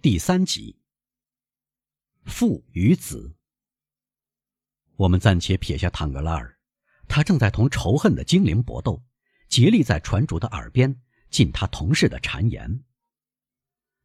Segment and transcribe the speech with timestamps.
[0.00, 0.78] 第三集。
[2.24, 3.34] 父与子。
[4.94, 6.56] 我们暂且撇下坦格拉尔，
[7.08, 9.04] 他正在同仇恨的精灵搏斗，
[9.48, 12.84] 竭力在船主的耳边进他同事的谗言。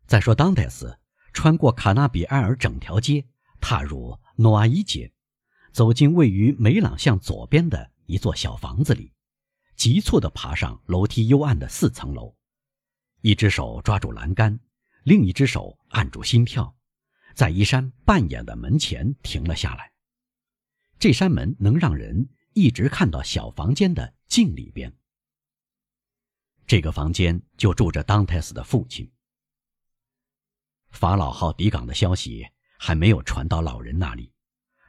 [0.08, 0.98] 再说，当戴斯
[1.32, 3.28] 穿过卡纳比埃尔整条街，
[3.62, 5.14] 踏入诺阿伊街，
[5.72, 9.14] 走进位于梅朗巷左边的一座小房子里，
[9.76, 12.36] 急促地爬上楼梯幽暗的四层楼，
[13.22, 14.60] 一只手抓住栏杆。
[15.04, 16.76] 另一只手按住心跳，
[17.36, 19.92] 在一扇半掩的门前停了下来。
[20.98, 24.94] 这扇门能让人一直看到小房间的镜里边。
[26.66, 29.12] 这个房间就住着当泰斯的父亲。
[30.92, 32.48] 法老号抵港的消息
[32.80, 34.32] 还没有传到老人那里，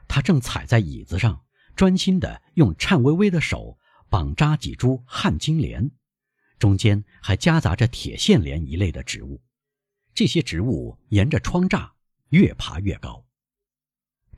[0.07, 1.45] 他正踩在椅子上，
[1.75, 3.77] 专心的用颤巍巍的手
[4.09, 5.91] 绑扎几株旱金莲，
[6.57, 9.43] 中间还夹杂着铁线莲一类的植物。
[10.15, 11.91] 这些植物沿着窗栅
[12.29, 13.27] 越爬越高。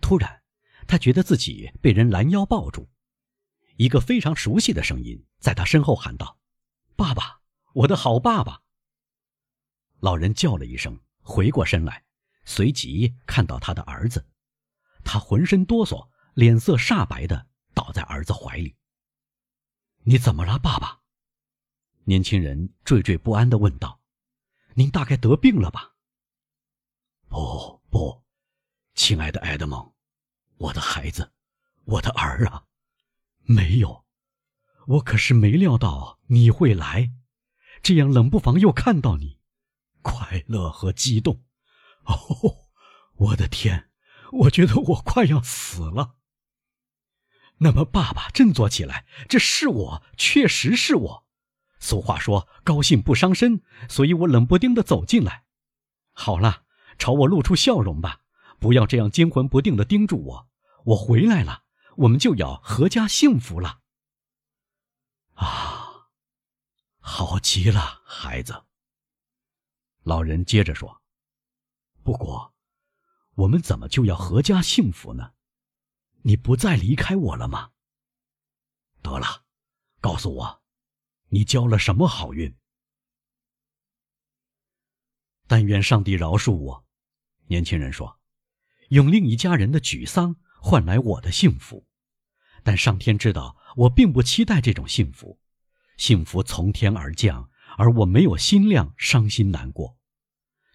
[0.01, 0.41] 突然，
[0.87, 2.89] 他觉得自己被人拦腰抱住，
[3.75, 6.39] 一个非常熟悉的声音在他身后喊道
[6.97, 7.41] ：“爸爸，
[7.73, 8.63] 我的好爸爸！”
[10.01, 12.03] 老人叫了一声，回过身来，
[12.43, 14.25] 随即看到他的儿子，
[15.03, 18.75] 他浑身哆嗦，脸色煞白的倒在儿子怀里。
[20.05, 21.01] “你怎么了，爸爸？”
[22.05, 24.01] 年轻人惴惴不安的问道。
[24.77, 25.95] 您大概得病了吧？
[27.27, 28.23] 不不，
[28.93, 29.95] 亲爱的埃德蒙，
[30.57, 31.31] 我的孩子，
[31.85, 32.65] 我的儿啊，
[33.39, 34.05] 没有，
[34.85, 37.11] 我可是没料到你会来，
[37.81, 39.39] 这样冷不防又看到你，
[40.03, 41.43] 快乐和激动。
[42.03, 42.69] 哦，
[43.15, 43.89] 我的天，
[44.31, 46.17] 我觉得我快要死了。
[47.57, 51.26] 那么，爸爸振作起来，这是我，确实是我。
[51.79, 55.45] 俗话说：“高兴不伤身”，所以我冷不丁的走进来。
[56.11, 56.63] 好了，
[56.97, 58.21] 朝我露出笑容吧，
[58.59, 60.49] 不要这样惊魂不定的盯住我。
[60.85, 61.63] 我回来了，
[61.97, 63.81] 我们就要阖家幸福了。
[65.35, 66.07] 啊，
[66.99, 68.65] 好极了，孩子。
[70.03, 71.01] 老人接着说
[72.03, 72.55] ：“不过，
[73.35, 75.33] 我们怎么就要阖家幸福呢？
[76.23, 77.71] 你不再离开我了吗？
[79.03, 79.43] 得了，
[80.01, 80.61] 告诉我。”
[81.29, 82.55] 你交了什么好运？
[85.47, 86.85] 但愿上帝饶恕我。
[87.47, 88.19] 年轻人说
[88.89, 91.85] ：“用另一家人的沮丧换来我的幸福，
[92.63, 95.39] 但上天知道我并不期待这种幸福。
[95.95, 99.97] 幸福从天而降，而我没有心量伤心难过。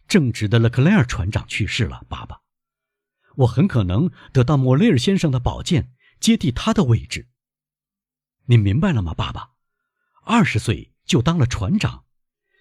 [0.08, 2.40] 正直的勒克莱尔船长去世了，爸爸，
[3.36, 7.28] 我很可能得到莫雷尔先生的宝剑，接替他的位置。
[8.46, 9.51] 你明白了吗，爸爸？”
[10.22, 12.06] 二十岁就当了船长，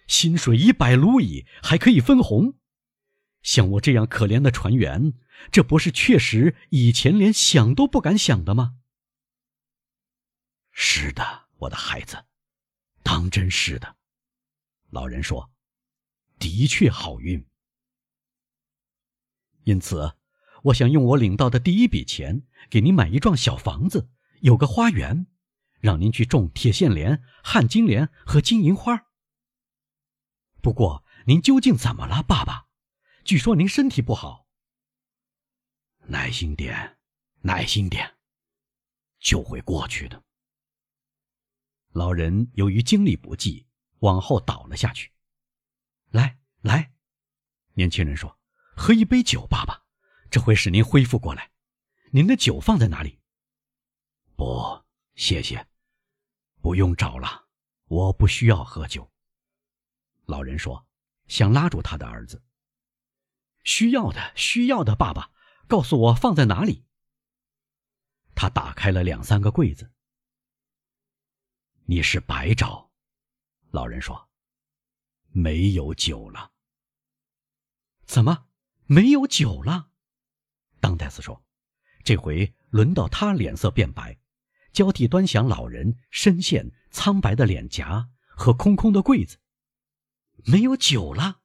[0.06, 2.58] 薪水一百卢比，还可以分红。
[3.42, 5.14] 像我这样可怜的船员，
[5.50, 8.76] 这不是确实以前连想都不敢想的吗？
[10.70, 12.24] 是的，我的孩子，
[13.02, 13.96] 当真是的。
[14.90, 15.50] 老人说
[16.38, 17.46] ：“的确好运。”
[19.64, 20.16] 因此，
[20.64, 25.26] 我想用我领到的第一笔钱，给你买一幢小房子，有个花园。
[25.82, 29.08] 让您去种铁线莲、旱金莲和金银花。
[30.62, 32.68] 不过，您究竟怎么了，爸爸？
[33.24, 34.46] 据说您身体不好。
[36.06, 36.98] 耐心点，
[37.40, 38.16] 耐心点，
[39.18, 40.22] 就会过去的。
[41.90, 43.66] 老人由于精力不济，
[43.98, 45.12] 往后倒了下去。
[46.10, 46.92] 来来，
[47.74, 48.38] 年轻人说
[48.76, 49.82] ：“喝一杯酒，爸爸，
[50.30, 51.50] 这会使您恢复过来。
[52.12, 53.18] 您的酒放在哪里？”
[54.36, 54.84] 不，
[55.16, 55.71] 谢谢。
[56.62, 57.48] 不用找了，
[57.86, 59.10] 我不需要喝酒。
[60.26, 60.86] 老人说，
[61.26, 62.42] 想拉住他的儿子。
[63.64, 65.32] 需要的，需要的，爸爸，
[65.66, 66.86] 告诉我放在哪里。
[68.36, 69.92] 他打开了两三个柜子。
[71.86, 72.92] 你是白找，
[73.72, 74.30] 老人说，
[75.32, 76.52] 没有酒了。
[78.06, 78.46] 怎么
[78.86, 79.90] 没有酒了？
[80.80, 81.44] 当戴斯说，
[82.04, 84.21] 这回轮到他脸色变白。
[84.72, 89.38] 交替端详老人深陷苍白的脸颊和空空的柜子，
[90.46, 91.42] 没有酒了。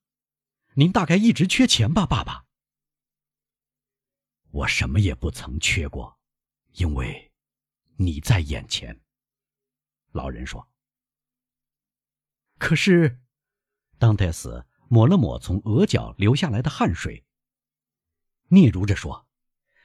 [0.76, 2.46] 您大概一直缺钱吧，爸爸？
[4.52, 6.20] 我什么也不曾缺过，
[6.74, 7.32] 因为
[7.98, 9.02] 你在眼前。
[10.12, 10.70] 老人说。
[12.58, 13.20] 可是，
[14.00, 17.26] 当泰斯抹了抹从额角流下来的汗水，
[18.50, 19.28] 嗫嚅着说：“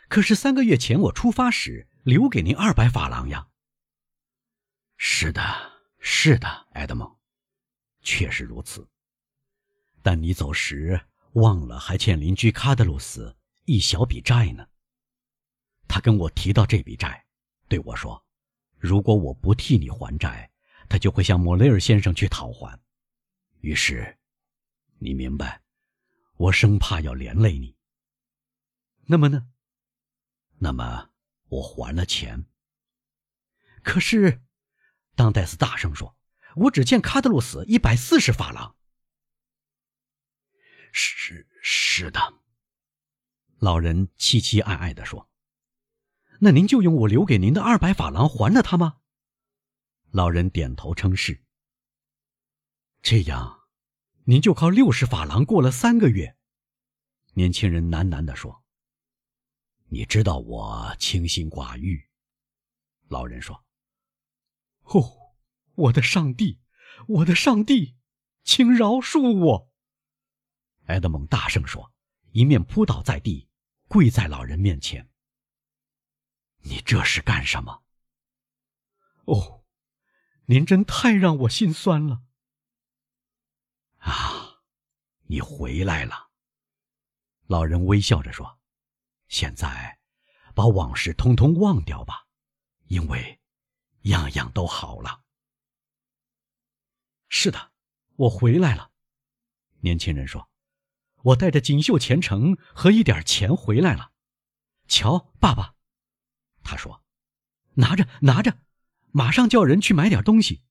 [0.09, 3.49] 可是三个月前我出发时。”留给您二百法郎呀。
[4.97, 5.43] 是的，
[5.99, 7.17] 是的，埃德蒙，
[8.01, 8.89] 确实如此。
[10.03, 11.01] 但你走时，
[11.35, 14.67] 忘了还欠邻居卡德鲁斯一小笔债呢。
[15.87, 17.25] 他跟我提到这笔债，
[17.69, 18.25] 对我说
[18.79, 20.51] ：“如果我不替你还债，
[20.89, 22.81] 他就会向莫雷尔先生去讨还。”
[23.61, 24.19] 于是，
[24.99, 25.63] 你明白，
[26.37, 27.77] 我生怕要连累你。
[29.07, 29.49] 那么呢？
[30.59, 31.12] 那么
[31.53, 32.47] 我还了钱。
[33.83, 34.41] 可是，
[35.15, 36.17] 当戴斯大声说
[36.57, 38.75] ：“我只欠卡德鲁斯一百四十法郎。”
[40.93, 42.21] 是是的，
[43.59, 45.29] 老人凄凄哀哀地说。
[46.41, 48.99] 那您就用我留给您的二百法郎还了他吗？
[50.11, 51.45] 老人点头称是。
[53.03, 53.65] 这样，
[54.25, 56.37] 您就靠六十法郎过了三个月。
[57.35, 58.62] 年轻人喃喃地说
[59.93, 62.09] ：“你知道我清心寡欲。”
[63.09, 63.62] 老人说
[64.85, 65.35] ：“哦，
[65.75, 66.62] 我的上帝，
[67.09, 67.99] 我的上帝，
[68.43, 69.71] 请饶恕我！”
[70.89, 71.93] 埃德蒙大声说，
[72.31, 73.50] 一面扑倒在地，
[73.87, 75.11] 跪在老人面前。
[76.62, 77.85] 你这是干什么？
[79.27, 79.67] 哦，
[80.47, 82.23] 您真太让我心酸了。
[83.99, 84.62] 啊，
[85.25, 86.31] 你回来了。
[87.47, 88.59] 老人微笑着说
[89.32, 89.99] ：“现在，
[90.55, 92.26] 把往事通通忘掉吧，
[92.88, 93.40] 因为，
[94.02, 95.23] 样样都好了。”
[97.31, 97.73] 是的，
[98.17, 98.90] 我回来了。
[99.81, 100.50] 年轻人说
[101.25, 104.12] ：“我带着锦绣前程和一点钱回来了。
[104.87, 105.76] 瞧，爸爸。”
[106.62, 107.02] 他说
[107.76, 108.58] ：“拿着，拿着，
[109.12, 110.62] 马上叫人去买点东西。”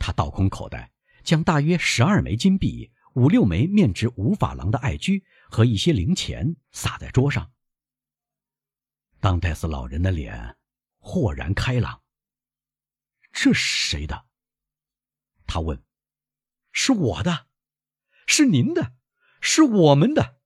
[0.00, 7.52] 他倒空口袋，将大约十二枚金币、五六枚面值五法郎的爱居和一些零钱撒在桌上。
[9.20, 10.56] 当戴斯老人的脸
[10.98, 12.02] 豁然开朗。
[13.32, 14.26] 这是谁的？
[15.46, 15.82] 他问。
[16.76, 17.46] 是我的，
[18.26, 18.94] 是您的，
[19.40, 20.40] 是我们的。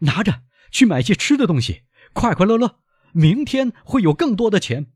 [0.00, 2.82] 拿着去买些吃的东西，快快乐乐。
[3.12, 4.92] 明天会有更多的钱。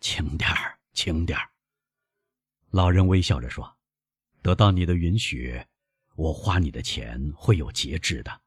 [0.00, 1.50] 轻点儿，轻点儿。
[2.70, 3.76] 老人微笑着说
[4.42, 5.64] ：“得到你的允许，
[6.16, 8.42] 我花你的钱会有节制的。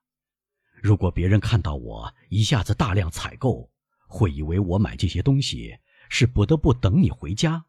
[0.76, 3.72] 如果别人看到我一下子大量采购，
[4.08, 7.66] 会以为我买这些东西是不得不等你回家。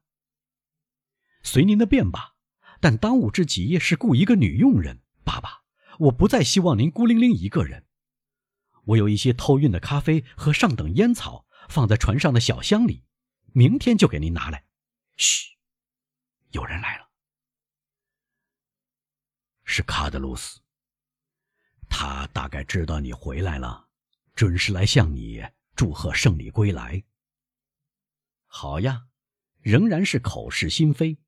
[1.42, 2.34] 随您的便吧。
[2.78, 5.62] 但当务之急是雇一个女佣人，爸爸。
[5.98, 7.86] 我不再希望您孤零零一个人。”
[8.84, 13.04] 我有一些偷运的咖啡和上等烟草，放在船上的小箱里，
[13.54, 14.66] 明天就给您拿来。
[15.16, 15.56] 嘘，
[16.50, 17.05] 有人来了，
[19.76, 20.58] 是卡德鲁斯。
[21.86, 23.88] 他大概知道你回来了，
[24.34, 25.44] 准是来向你
[25.74, 27.04] 祝贺胜利归来。
[28.46, 29.08] 好呀，
[29.60, 31.18] 仍然是口是心非。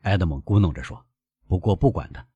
[0.00, 1.06] 埃德蒙咕哝着说
[1.46, 2.26] ：“不过不管他，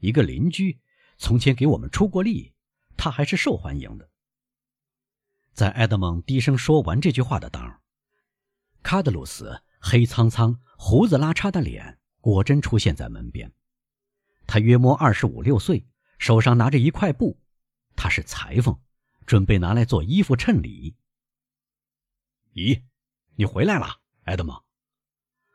[0.00, 0.80] 一个邻居
[1.18, 2.52] 从前给我们出过力。”
[2.98, 4.10] 他还是受欢迎的。
[5.52, 7.80] 在埃德蒙低声说完这句话的当
[8.82, 13.54] 卡德鲁斯黑苍苍、胡子拉碴的脸果真出现在门边。
[14.50, 15.86] 他约摸二十五六岁，
[16.18, 17.38] 手上拿着一块布，
[17.94, 18.76] 他是裁缝，
[19.24, 20.96] 准备拿来做衣服衬里。
[22.54, 22.82] 咦，
[23.36, 24.60] 你回来了，埃德蒙？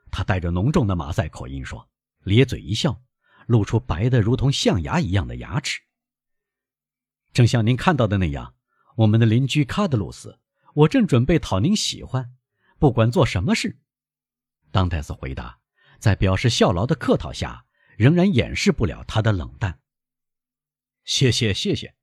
[0.09, 1.89] 他带着浓重的马赛口音说，
[2.23, 3.03] 咧嘴一笑，
[3.47, 5.81] 露出白的如同象牙一样的牙齿。
[7.33, 8.55] 正像您看到的那样，
[8.95, 10.39] 我们的邻居卡德鲁斯，
[10.73, 12.33] 我正准备讨您喜欢，
[12.79, 13.77] 不管做什么事。
[14.71, 15.59] 当戴斯回答，
[15.99, 17.65] 在表示效劳的客套下，
[17.97, 19.79] 仍然掩饰不了他的冷淡。
[21.03, 21.95] 谢谢，谢谢，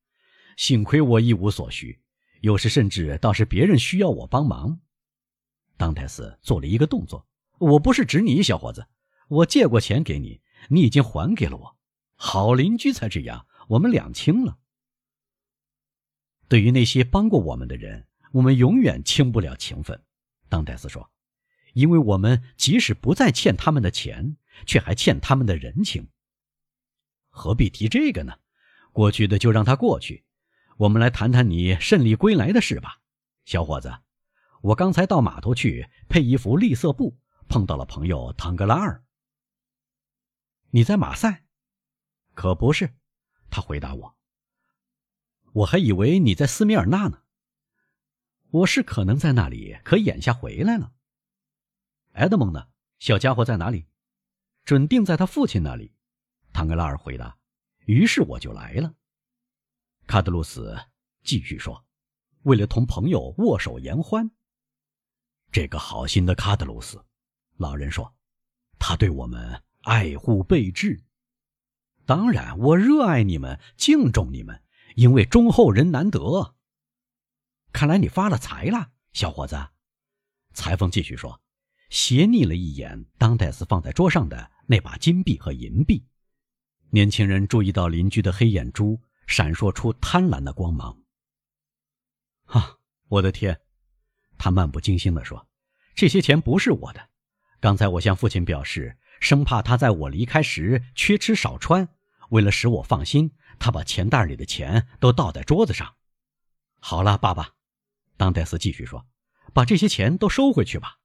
[0.56, 2.00] 幸亏我一无所需，
[2.40, 4.80] 有时甚至倒是别人需要我帮忙。
[5.76, 7.26] 当泰斯做了一个动作，
[7.58, 8.86] 我不是指你，小伙子，
[9.28, 11.76] 我借过钱给你，你已经还给了我。
[12.14, 14.58] 好邻居才这样，我们两清了。
[16.48, 20.04] 对于那些帮过我们的人，我们永远清不了情分。
[20.48, 21.10] 当戴斯说
[21.74, 26.08] ：“因为我们即使不再欠他们的钱，却还欠他们的人情。
[27.28, 28.34] 何必提这个呢？
[28.92, 30.24] 过去的就让它过去。
[30.76, 33.00] 我们来谈谈你胜利归来的事吧，
[33.44, 34.00] 小伙子。
[34.60, 37.18] 我刚才到码头去配一幅栗色布，
[37.48, 39.04] 碰到了朋友唐格拉尔。
[40.70, 41.44] 你在马赛？
[42.34, 42.94] 可不是，
[43.50, 44.16] 他回答我。”
[45.52, 47.22] 我还以为你在斯米尔纳呢。
[48.50, 50.92] 我是可能在那里，可眼下回来了。
[52.12, 52.68] 埃德蒙呢？
[52.98, 53.86] 小家伙在哪里？
[54.64, 55.94] 准定在他父亲那里。
[56.52, 57.36] 唐格拉尔回答。
[57.86, 58.94] 于是我就来了。
[60.06, 60.78] 卡德鲁斯
[61.24, 61.84] 继续说
[62.42, 64.30] ：“为了同朋友握手言欢。”
[65.50, 67.04] 这个好心的卡德鲁斯，
[67.56, 68.14] 老人说
[68.78, 71.02] ：“他对我们爱护备至。”
[72.06, 74.62] 当然，我热爱你们，敬重你们，
[74.94, 76.54] 因为忠厚人难得。
[77.72, 79.56] 看来你发了财了，小伙子。
[80.52, 81.40] 裁缝继续说，
[81.92, 86.02] 斜睨了一眼当代斯放在桌上的那把金币和银币。
[86.88, 90.98] 年轻人注意到邻居的黑眼珠闪烁出贪婪的光芒。
[92.46, 93.60] 啊，我的天！
[94.38, 95.46] 他漫不经心地说
[95.94, 97.10] ：“这些钱不是我的。
[97.60, 101.86] 刚才我向父亲表示，生怕他在我离开时缺吃少穿，
[102.30, 105.94] 为了使我放心，他把钱袋里的钱都倒在桌子上。
[106.80, 107.52] 好了，爸爸。”
[108.16, 109.06] 当戴斯继续说
[109.52, 111.00] ：“把这些钱都收回去吧，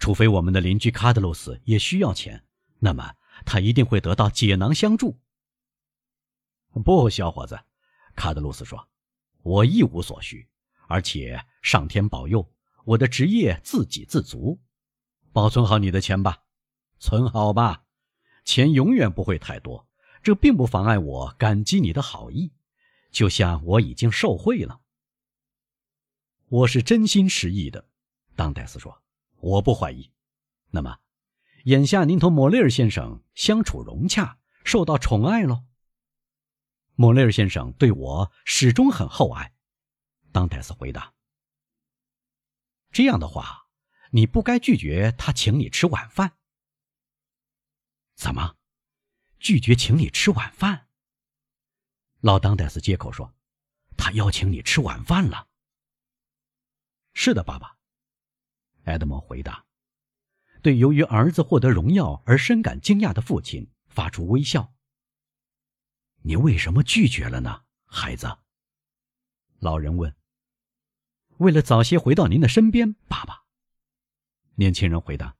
[0.00, 2.42] 除非我们的邻居卡德鲁斯也需要钱，
[2.78, 3.14] 那么
[3.46, 5.20] 他一定会得到解囊相助。”
[6.84, 7.60] 不，小伙子，
[8.16, 8.88] 卡德鲁斯说
[9.42, 10.48] ：“我一无所需，
[10.88, 12.50] 而且上天保佑，
[12.84, 14.60] 我的职业自给自足。
[15.32, 16.44] 保存好你的钱吧，
[16.98, 17.84] 存好吧，
[18.44, 19.86] 钱永远不会太多。
[20.22, 22.52] 这并不妨碍我感激你的好意，
[23.10, 24.80] 就像我已经受贿了。
[26.48, 27.88] 我是真心实意的。”
[28.36, 29.02] 当戴斯说
[29.40, 30.12] ：“我不怀疑。
[30.70, 31.00] 那么，
[31.64, 35.64] 眼下您同莫雷尔先生相处融洽，受到宠爱喽？”
[36.94, 39.54] 莫雷尔先生对我始终很厚爱，
[40.32, 41.14] 当戴斯回答。
[42.92, 43.68] 这样的话，
[44.10, 46.36] 你不该拒绝他请你吃晚饭。
[48.14, 48.56] 怎么，
[49.38, 50.88] 拒绝请你吃晚饭？
[52.20, 53.34] 老当戴斯接口说
[53.96, 55.48] ：“他邀请你吃晚饭了。”
[57.14, 57.79] 是的，爸爸。
[58.90, 59.64] 埃德蒙回答，
[60.60, 64.74] 对由于儿子获得荣耀而深感惊讶的父亲发出微笑。
[66.22, 68.38] 你为什么拒绝了呢，孩子？
[69.58, 70.14] 老人问。
[71.38, 73.44] 为了早些回到您的身边，爸爸。
[74.56, 75.36] 年轻人回答：“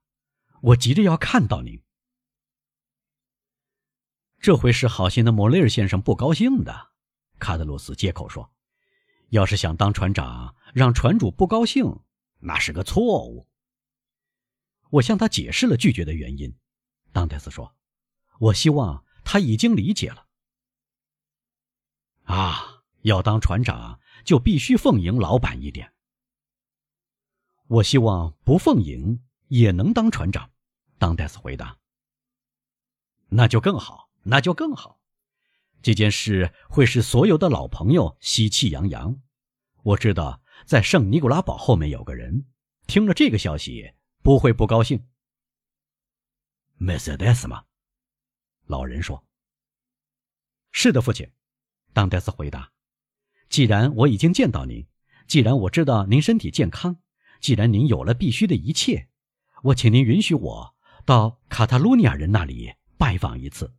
[0.63, 1.83] 我急着要看到您。”
[4.41, 6.93] 这回是好心的莫雷尔先生不高兴的。
[7.39, 8.51] 卡德鲁斯接口说
[9.29, 12.01] ：“要是想当船长，让船主不高兴，
[12.41, 13.47] 那是个错误。”
[14.91, 16.57] 我向他解释了拒绝的原因。
[17.13, 17.75] 当戴斯说
[18.41, 20.27] ：“我希望他已经理解了。”
[22.25, 25.93] 啊，要当船长就必须奉迎老板一点。
[27.67, 30.51] 我希望不奉迎也能当船长。
[30.99, 31.79] 当戴斯回答
[33.31, 35.01] ：“那就更好，那就更好。
[35.83, 39.23] 这件事会使所有的老朋友喜气洋洋。
[39.83, 42.47] 我知道在圣尼古拉堡后面有个人，
[42.87, 45.07] 听了这个消息不会不高兴。”
[46.79, 47.65] 梅瑟德斯吗？
[48.67, 49.25] 老人说
[50.73, 51.31] ：“是的，父亲。”
[51.93, 52.71] 当戴斯回答
[53.51, 54.87] ：“既然我已经见到您，
[55.27, 57.01] 既然我知道您身体健康，
[57.41, 59.09] 既然您有了必须的一切，
[59.65, 63.75] 我请您允许我到卡塔卢尼亚人那里拜访一次。”